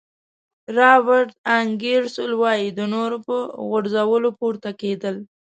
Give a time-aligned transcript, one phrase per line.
[0.77, 3.35] رابرټ انګیرسول وایي د نورو په
[3.67, 5.15] غورځولو پورته کېدل.